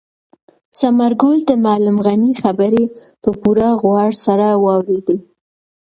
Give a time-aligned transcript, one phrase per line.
[0.77, 2.83] ثمرګل د معلم غني خبرې
[3.21, 5.17] په پوره غور سره واورېدې.